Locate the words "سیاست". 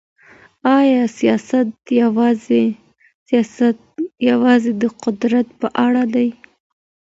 1.17-1.69